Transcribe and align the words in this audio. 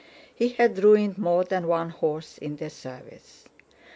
He 0.33 0.49
had 0.49 0.83
ruined 0.83 1.19
more 1.19 1.43
than 1.43 1.67
one 1.67 1.91
horse 1.91 2.39
in 2.39 2.55
their 2.55 2.71
service. 2.71 3.45